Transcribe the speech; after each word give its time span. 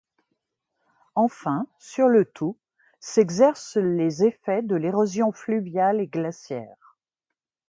Enfin, 1.13 1.67
sur 1.77 2.07
le 2.09 2.25
tout, 2.25 2.57
s'exercent 2.99 3.77
les 3.77 4.23
effets 4.23 4.63
de 4.63 4.75
l'érosion 4.75 5.31
fluviale 5.31 6.01
et 6.01 6.07
glaciaire. 6.07 6.97